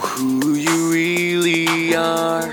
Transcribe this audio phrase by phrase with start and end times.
[0.00, 2.50] who you really are.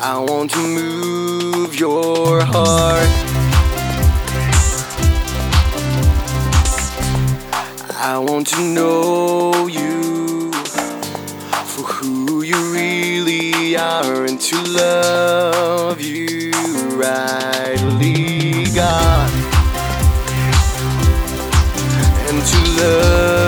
[0.00, 3.08] I want to move your heart.
[8.00, 16.50] I want to know you for who you really are and to love you
[16.96, 19.30] rightly, God,
[22.28, 23.47] and to love.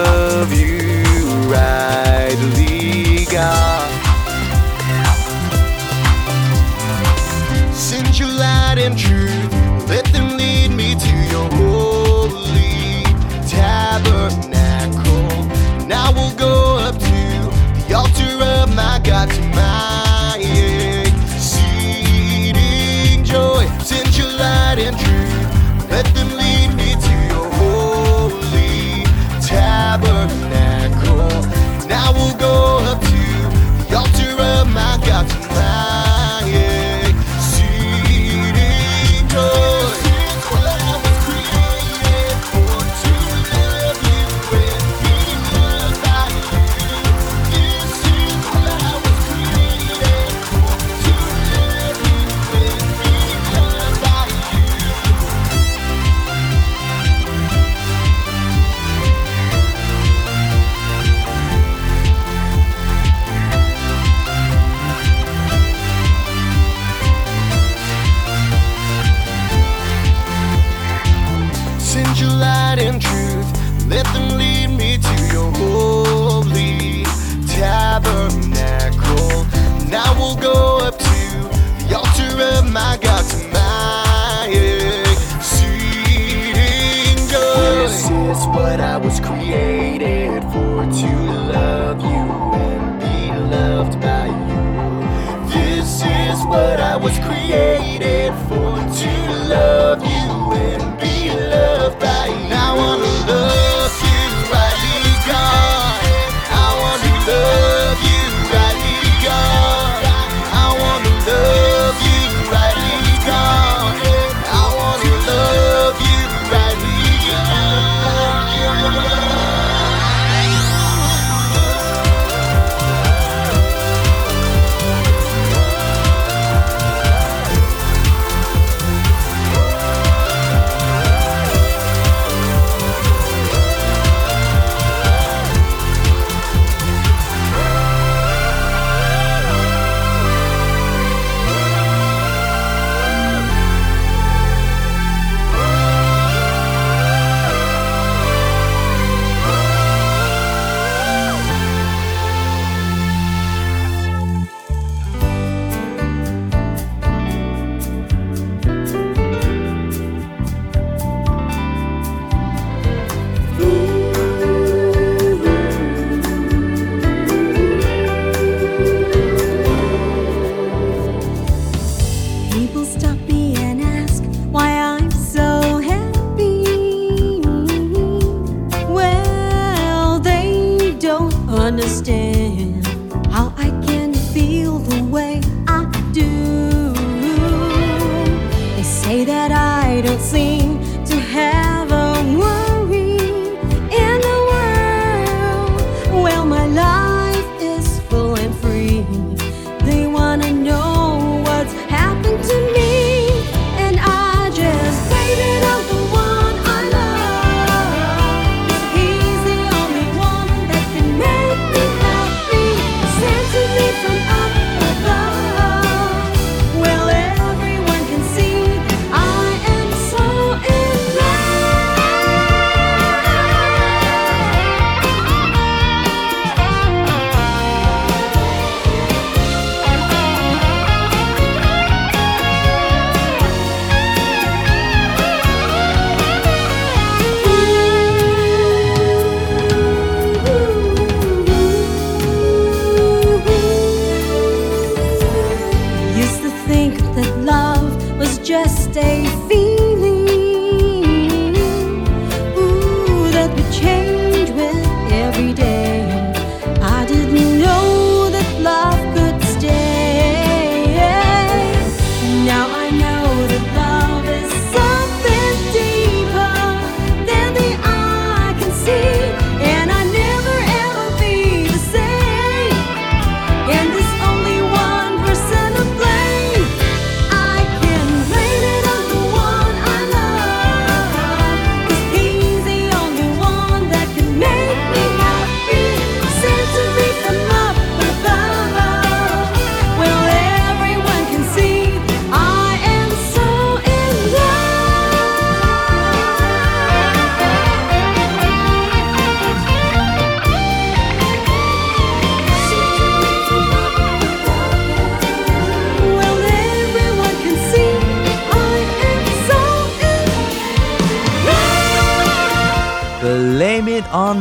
[183.31, 183.71] 好爱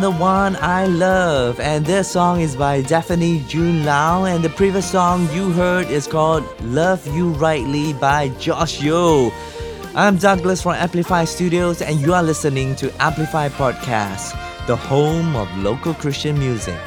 [0.10, 1.60] the one I love.
[1.60, 4.26] And this song is by Daphne June Lau.
[4.26, 9.32] And the previous song you heard is called Love You Rightly by Josh Yo.
[9.94, 14.34] I'm Douglas from Amplify Studios, and you are listening to Amplify Podcast,
[14.68, 16.80] the home of local Christian music.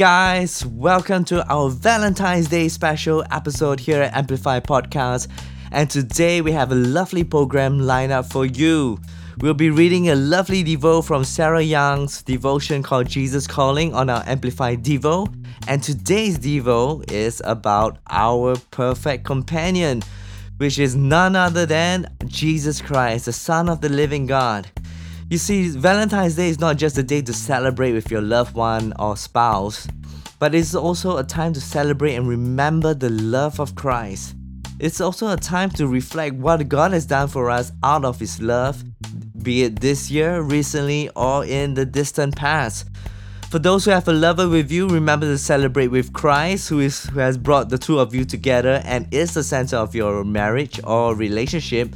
[0.00, 5.28] Guys, welcome to our Valentine's Day special episode here at Amplify Podcast.
[5.72, 8.98] And today we have a lovely program lined up for you.
[9.42, 14.22] We'll be reading a lovely Devo from Sarah Young's devotion called Jesus Calling on our
[14.26, 15.30] Amplify Devo.
[15.68, 20.02] And today's Devo is about our perfect companion,
[20.56, 24.66] which is none other than Jesus Christ, the Son of the living God.
[25.30, 28.92] You see, Valentine's Day is not just a day to celebrate with your loved one
[28.98, 29.86] or spouse,
[30.40, 34.34] but it's also a time to celebrate and remember the love of Christ.
[34.80, 38.42] It's also a time to reflect what God has done for us out of His
[38.42, 38.82] love,
[39.40, 42.88] be it this year, recently, or in the distant past.
[43.50, 47.04] For those who have a lover with you, remember to celebrate with Christ, who is
[47.04, 50.80] who has brought the two of you together and is the center of your marriage
[50.82, 51.94] or relationship.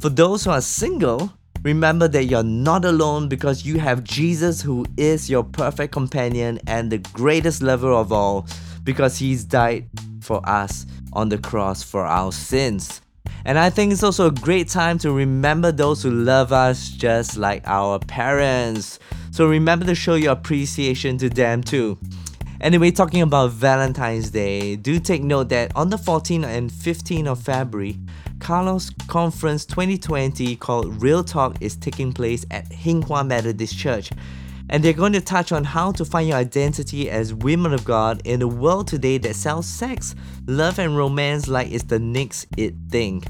[0.00, 1.32] For those who are single,
[1.62, 6.90] remember that you're not alone because you have Jesus, who is your perfect companion and
[6.90, 8.46] the greatest lover of all,
[8.84, 9.86] because He's died
[10.20, 13.00] for us on the cross for our sins.
[13.44, 17.36] And I think it's also a great time to remember those who love us just
[17.36, 19.00] like our parents.
[19.32, 21.98] So remember to show your appreciation to them too.
[22.60, 27.42] Anyway, talking about Valentine's Day, do take note that on the 14th and 15th of
[27.42, 27.98] February,
[28.42, 34.10] Carlos Conference 2020 called Real Talk is taking place at Hinghwa Methodist Church.
[34.68, 38.20] And they're going to touch on how to find your identity as women of God
[38.24, 40.16] in a world today that sells sex,
[40.48, 43.22] love, and romance like it's the next it thing.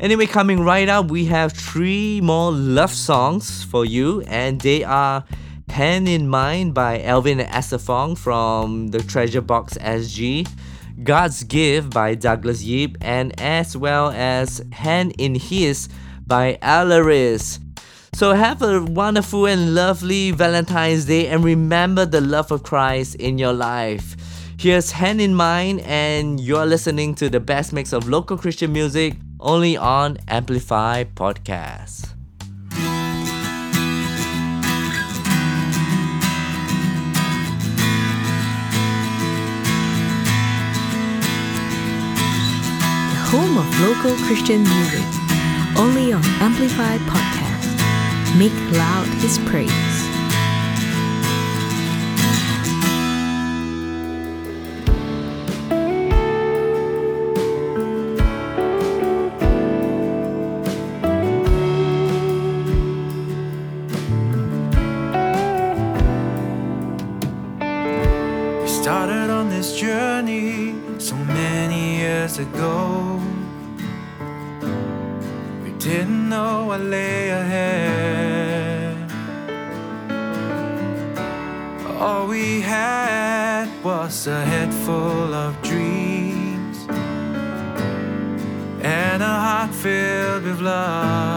[0.00, 5.24] Anyway, coming right up, we have three more love songs for you, and they are
[5.74, 10.48] Hand in Mine by Elvin and Esther Fong from the Treasure Box SG,
[11.02, 15.88] God's Gift by Douglas Yip, and as well as Hand in His
[16.28, 17.58] by Alaris.
[18.12, 23.36] So have a wonderful and lovely Valentine's Day and remember the love of Christ in
[23.36, 24.14] your life.
[24.56, 29.16] Here's Hand in Mine, and you're listening to the best mix of local Christian music
[29.40, 32.13] only on Amplify Podcast.
[43.36, 45.06] home of local Christian music,
[45.76, 48.38] only on Amplify Podcast.
[48.38, 49.70] Make loud his praise.
[68.62, 73.13] We started on this journey so many years ago
[76.78, 78.96] lay ahead.
[81.98, 86.86] All we had was a head full of dreams
[88.82, 91.33] and a heart filled with love.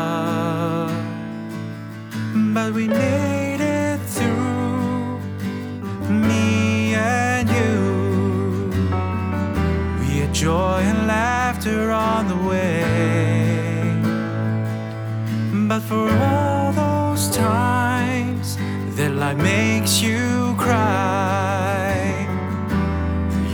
[15.87, 18.57] For all those times
[18.97, 22.27] that life makes you cry,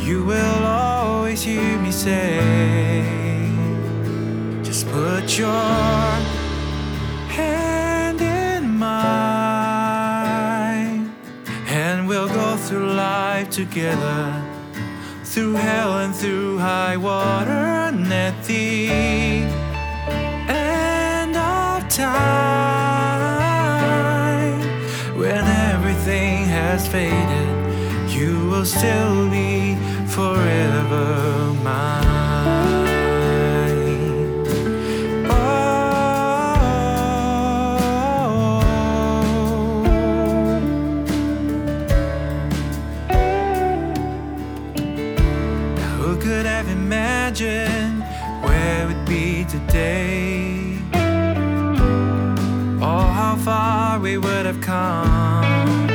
[0.01, 3.43] you will always hear me say,
[4.63, 5.47] just put your
[7.29, 8.95] hand in mine,
[11.67, 14.43] and we'll go through life together
[15.23, 19.62] through hell and through high water and at the
[21.95, 23.53] time.
[25.15, 27.63] When everything has faded
[28.11, 29.75] you will still be
[30.07, 31.42] forever
[54.03, 55.87] we would have come.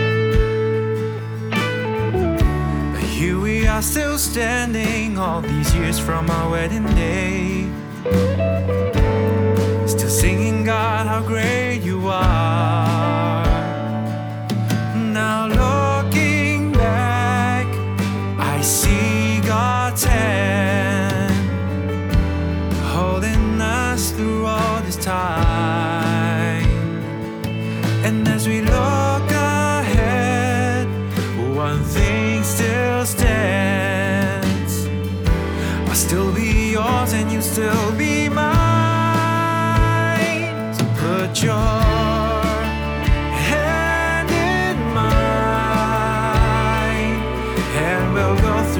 [2.93, 7.67] But here we are still standing all these years from our wedding day.
[9.87, 13.48] Still singing, God, how great you are.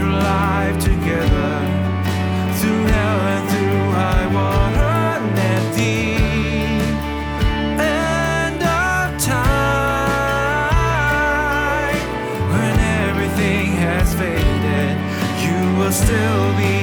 [0.07, 1.61] Life together,
[2.59, 4.27] through hell and through high
[5.77, 6.17] the
[7.83, 9.59] end of time,
[12.53, 12.77] when
[13.09, 14.97] everything has faded,
[15.45, 16.78] you will still be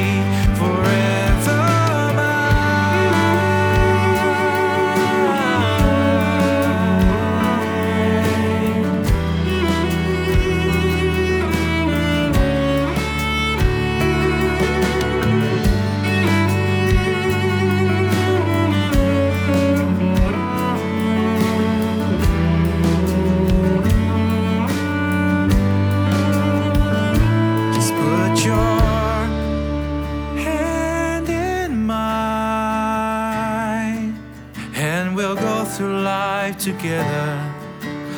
[35.16, 37.54] and we'll go through life together,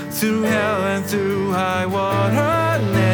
[0.10, 3.07] through hell and through high water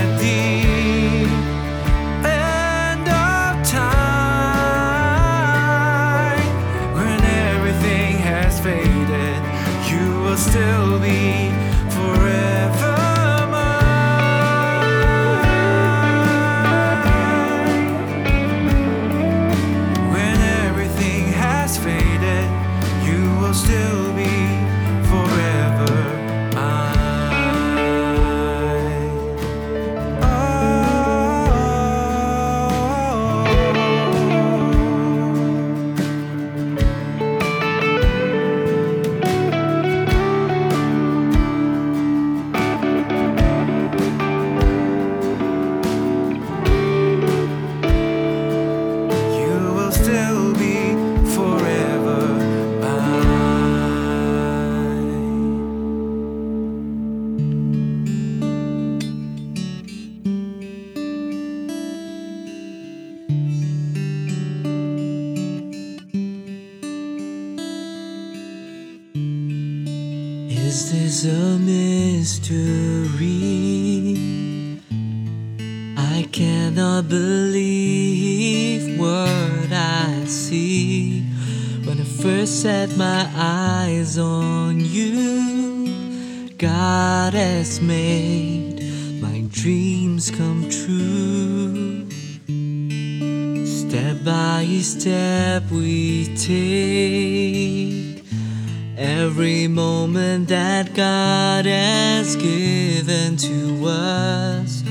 [98.97, 104.83] Every moment that God has given to us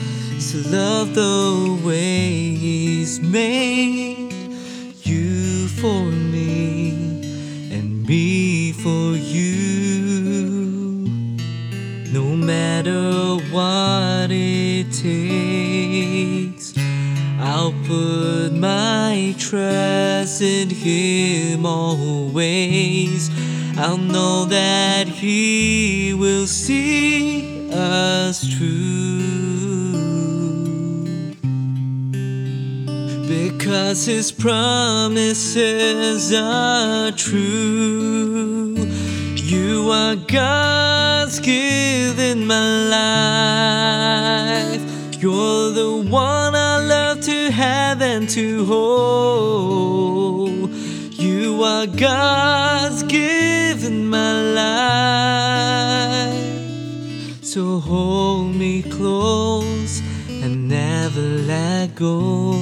[0.50, 4.32] to love the way He's made
[5.04, 6.90] you for me
[7.70, 11.06] and me for you.
[12.12, 16.74] No matter what it takes,
[17.38, 23.30] I'll put my trust in Him always.
[23.76, 29.92] I'll know that He will see us through.
[33.26, 38.74] Because His promises are true.
[39.36, 42.88] You are God's gift in my
[44.76, 45.22] life.
[45.22, 50.70] You're the one I love to have and to hold.
[51.12, 53.51] You are God's gift
[53.84, 54.42] in my
[56.20, 56.32] life.
[57.42, 62.52] So hold me close and never let go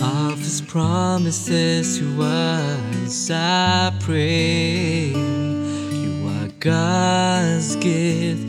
[0.00, 3.30] of His promises to us.
[3.30, 8.47] I pray you are God's gift,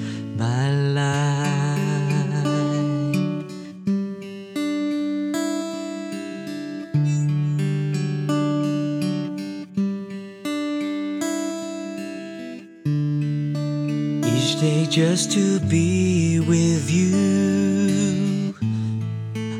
[14.99, 18.53] just to be with you.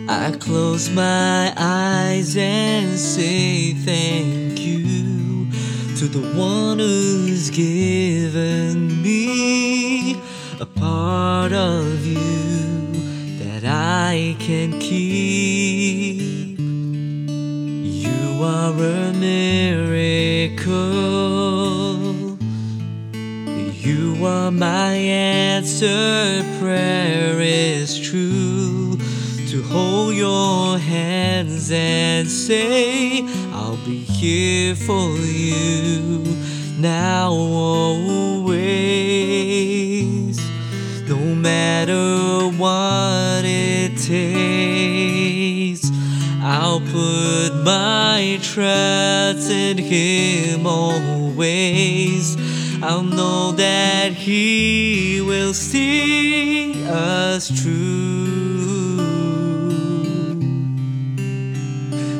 [0.10, 5.50] I close my eyes and say thank you
[5.96, 10.20] to the one who's given me
[10.60, 12.92] a part of you
[13.42, 16.60] that I can keep.
[18.06, 21.19] You are a miracle.
[24.22, 26.44] Are my answer.
[26.60, 28.98] Prayer is true.
[29.48, 33.22] To hold your hands and say,
[33.54, 36.26] I'll be here for you
[36.80, 38.60] now, always.
[41.08, 45.90] No matter what it takes,
[46.42, 52.36] I'll put my trust in Him always.
[52.82, 58.96] I'll know that He will see us through.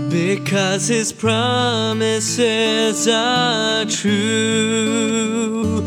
[0.10, 5.82] Because His promises are true.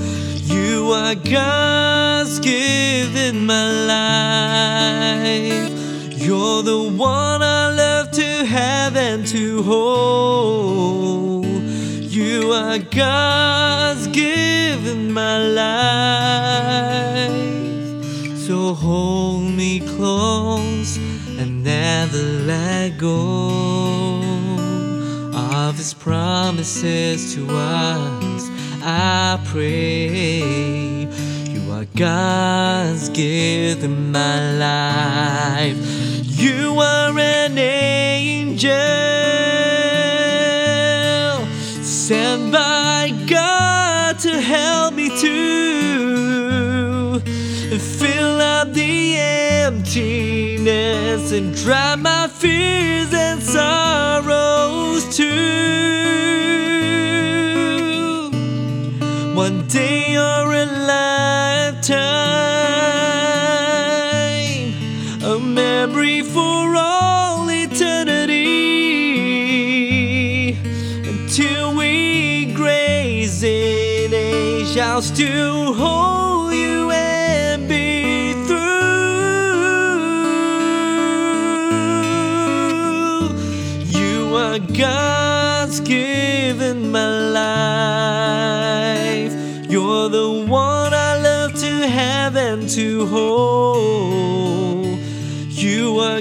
[0.45, 3.71] You are God's gift in my
[5.29, 5.71] life.
[6.19, 11.45] You're the one I love to have and to hold.
[11.45, 14.52] You are God's gift
[15.33, 15.39] my
[16.99, 17.31] life.
[18.37, 20.99] So hold me close
[21.39, 24.21] and never let go
[25.35, 28.51] of His promises to us.
[28.83, 31.07] I pray
[31.55, 34.37] you are God's gift in my
[34.69, 35.79] life.
[36.45, 38.71] You are an angel
[41.83, 43.22] sent by
[51.33, 55.82] and dry my fears and sorrows too.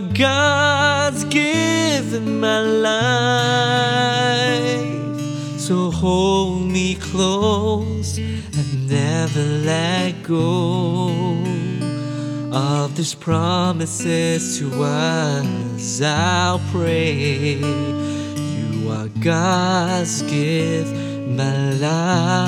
[0.09, 2.91] God's gift in my life.
[5.59, 11.09] So hold me close and never let go
[12.51, 16.01] of these promises to us.
[16.01, 20.93] I'll pray you are God's gift,
[21.27, 22.41] my life.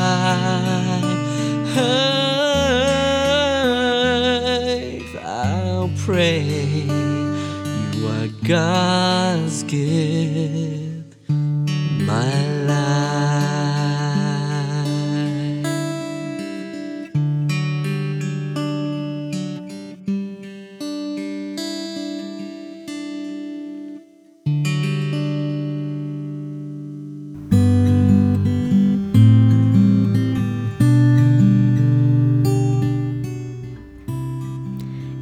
[5.25, 6.82] I'll pray
[8.45, 12.83] God's gift, my life.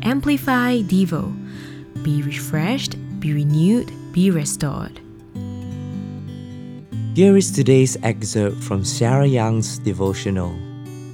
[0.02, 1.38] Amplify Devo.
[2.04, 2.91] Be refreshed
[3.22, 5.00] be renewed, be restored.
[7.14, 10.56] Here is today's excerpt from Sarah Young's devotional,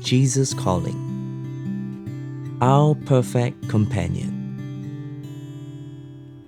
[0.01, 1.03] Jesus Calling.
[2.61, 4.33] Our perfect companion.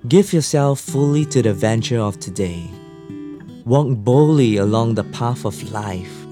[0.07, 2.69] Give yourself fully to the venture of today.
[3.65, 6.25] Walk boldly along the path of life,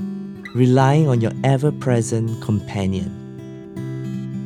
[0.55, 3.11] relying on your ever present companion.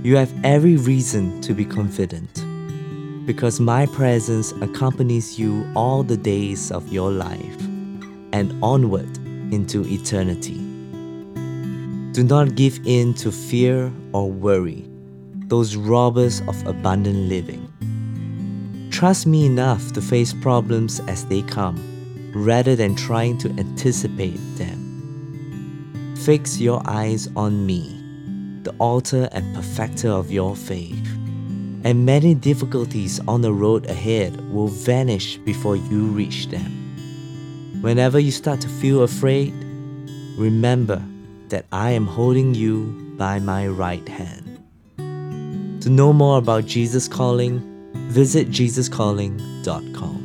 [0.04, 2.44] You have every reason to be confident,
[3.32, 7.62] because my presence accompanies you all the days of your life
[8.34, 9.08] and onward
[9.54, 10.60] into eternity.
[12.12, 14.86] Do not give in to fear or worry,
[15.48, 17.72] those robbers of abundant living.
[18.92, 21.80] Trust me enough to face problems as they come,
[22.36, 26.18] rather than trying to anticipate them.
[26.26, 27.98] Fix your eyes on me,
[28.64, 31.08] the author and perfecter of your faith,
[31.82, 31.90] Mm.
[31.90, 36.72] and many difficulties on the road ahead will vanish before you reach them.
[37.82, 39.54] Whenever you start to feel afraid,
[40.38, 41.04] remember
[41.50, 44.60] that I am holding you by my right hand.
[45.82, 47.60] To know more about Jesus Calling,
[48.10, 50.21] visit jesuscalling.com.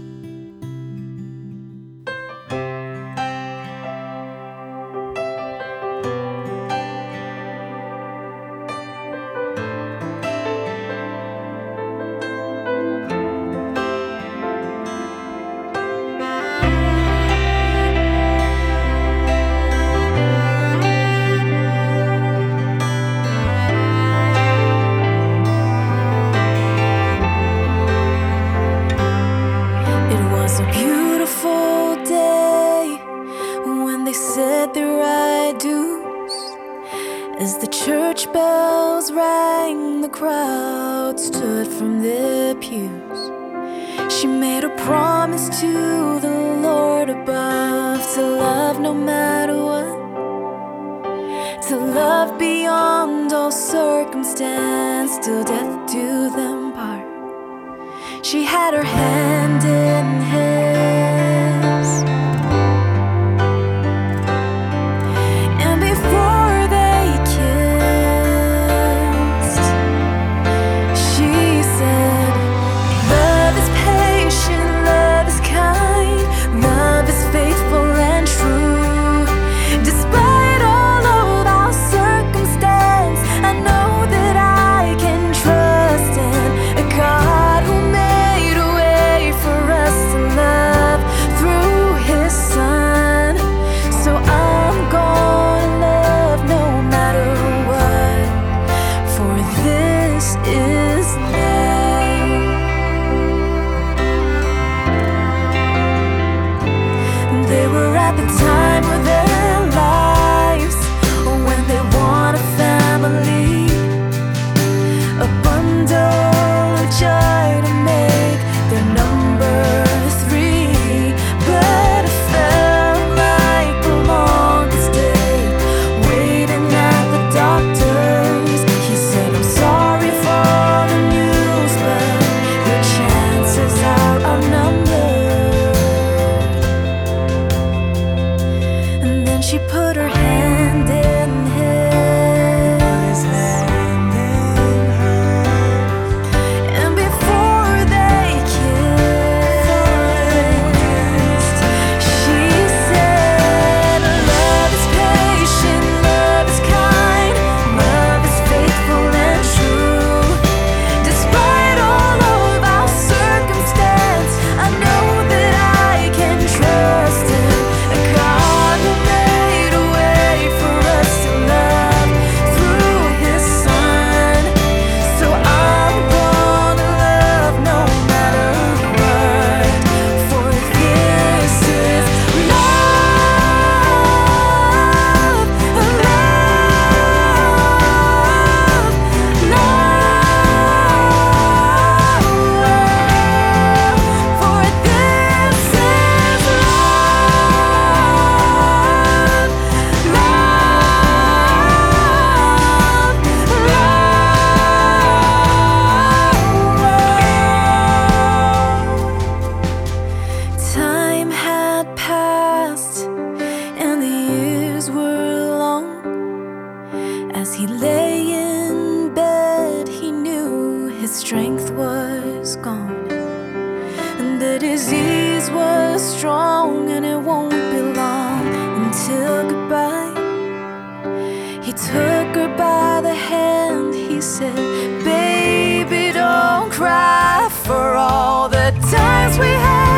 [231.66, 234.54] He took her by the hand, he said,
[235.02, 239.95] Baby, don't cry for all the times we had.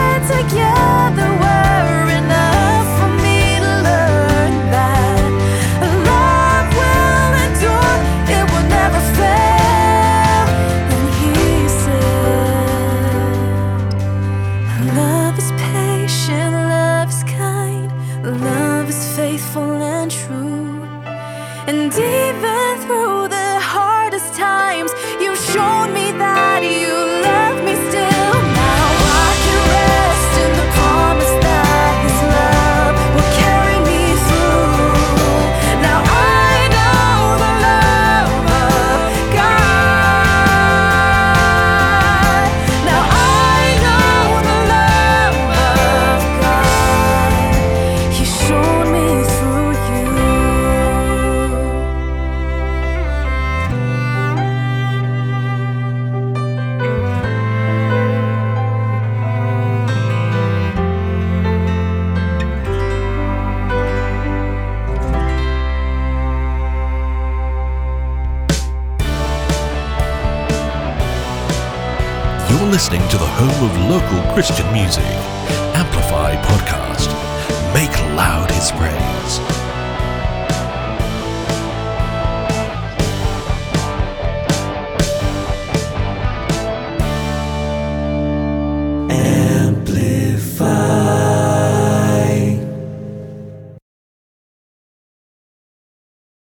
[74.39, 75.28] Christian music.